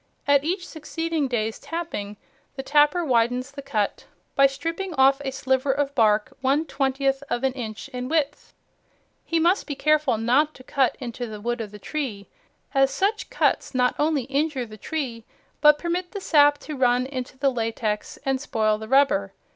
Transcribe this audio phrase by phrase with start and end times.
[0.27, 2.17] At each succeeding day's tapping
[2.55, 7.43] the tapper widens the cut by stripping off a sliver of bark one twentieth of
[7.43, 8.51] an inch in width.
[9.23, 12.27] He must be careful not to cut into the wood of the tree,
[12.73, 15.23] as such cuts not only injure the tree
[15.61, 19.33] but permit the sap to run into the latex and spoil the rubber.